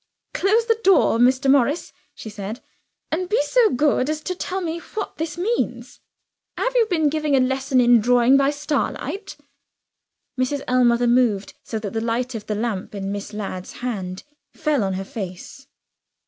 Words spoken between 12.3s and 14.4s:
of the lamp in Miss Ladd's hand